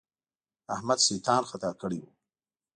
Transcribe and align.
احمد 0.75 0.99
شيطان 1.07 1.41
خطا 1.49 1.71
کړی 1.81 1.99
وو. 2.01 2.09